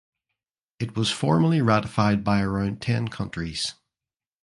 [0.79, 3.75] It was formally ratified by around ten countries.